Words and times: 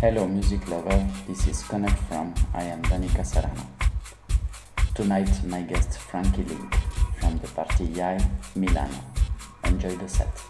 Hello, 0.00 0.26
music 0.26 0.66
lover. 0.70 1.06
This 1.28 1.46
is 1.46 1.62
Connect 1.64 1.98
from. 2.08 2.32
I 2.54 2.62
am 2.62 2.80
Danica 2.84 3.22
Serrano. 3.22 3.66
Tonight, 4.94 5.28
my 5.44 5.60
guest 5.60 5.98
Frankie 5.98 6.42
Linke 6.42 6.74
from 7.20 7.36
the 7.36 7.48
party 7.48 7.84
Yai 7.84 8.18
Milano. 8.56 8.98
Enjoy 9.64 9.94
the 9.96 10.08
set. 10.08 10.49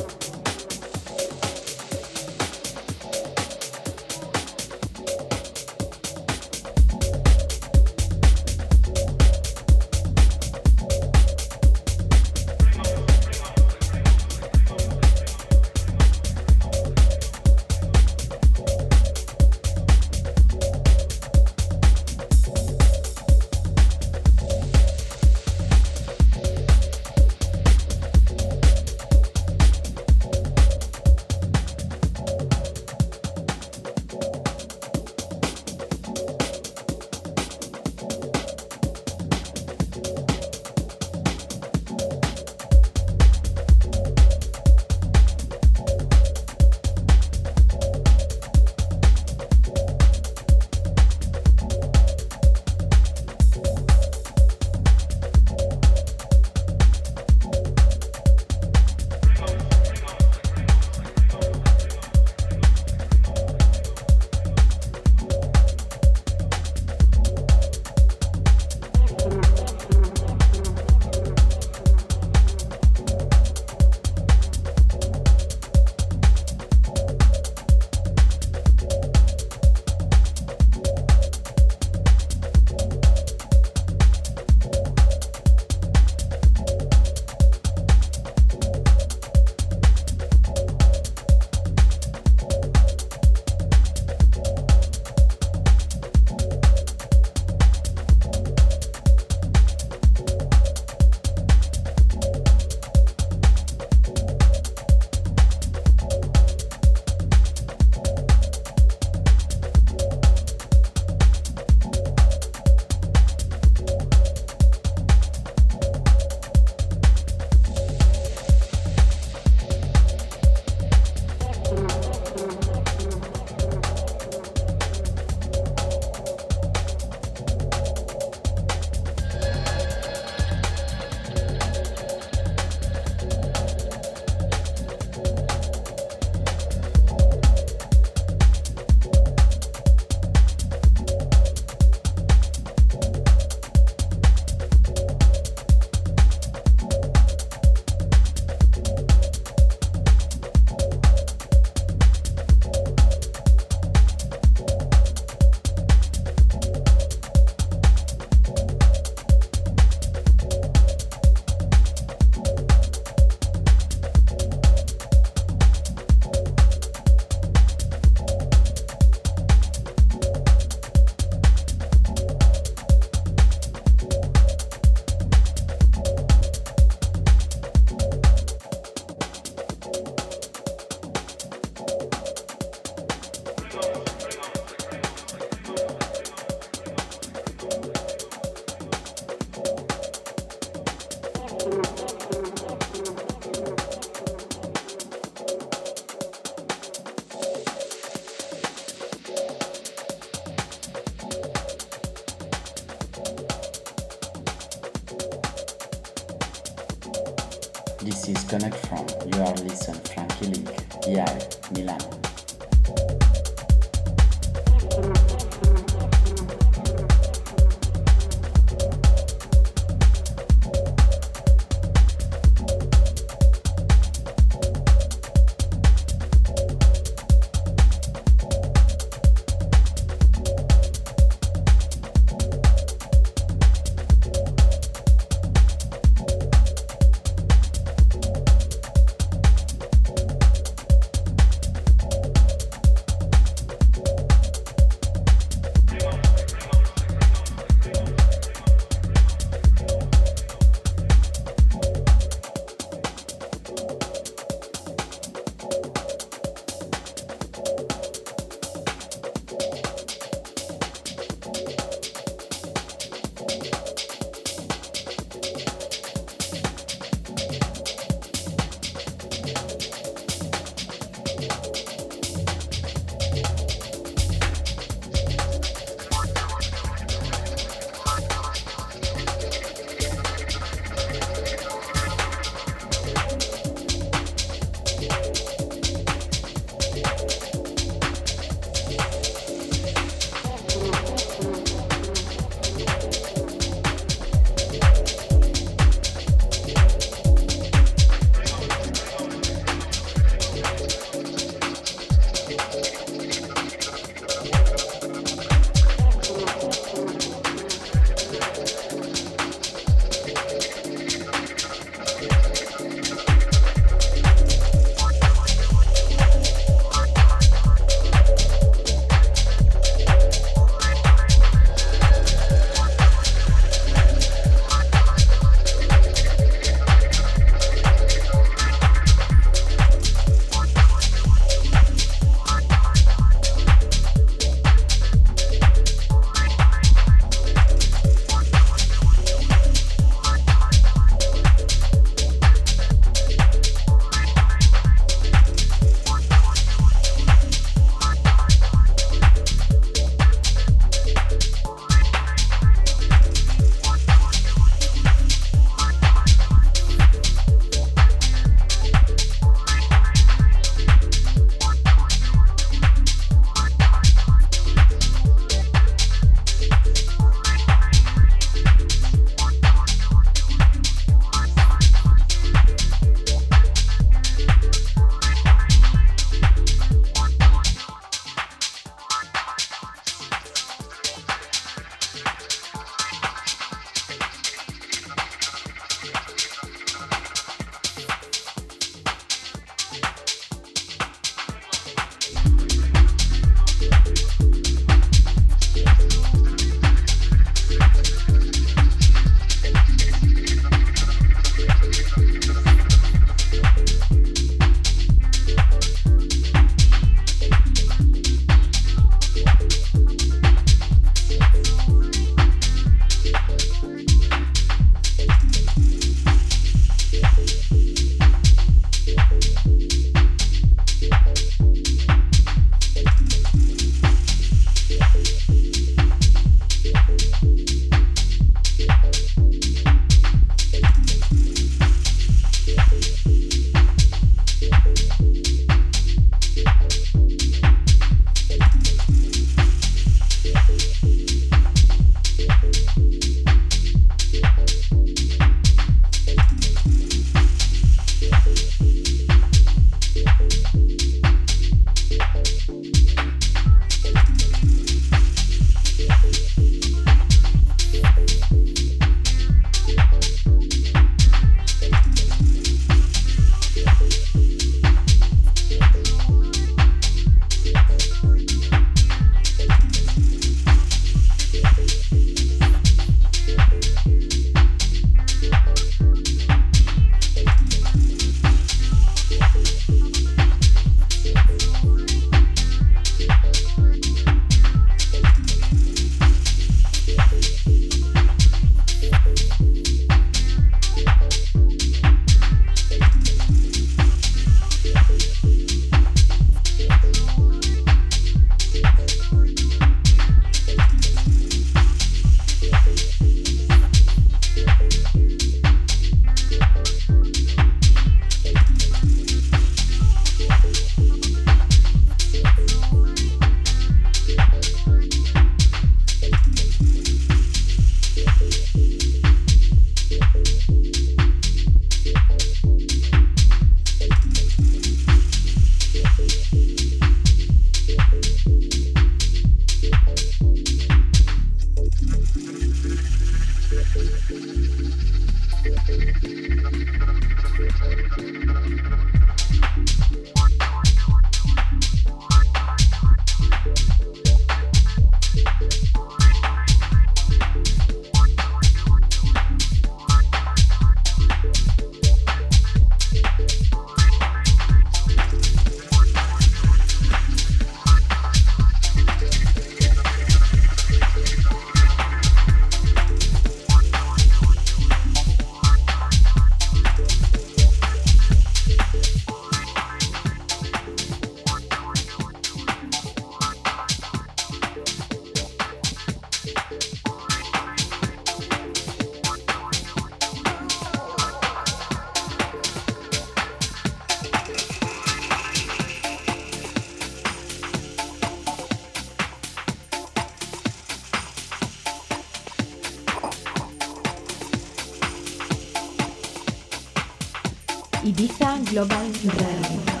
Global 598.03 599.11
Radio. 599.23 600.00